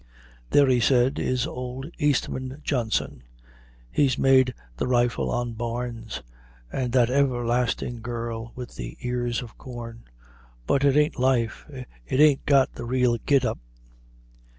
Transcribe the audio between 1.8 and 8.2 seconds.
Eastman Johnson; he's made the riffle on barns, and that everlasting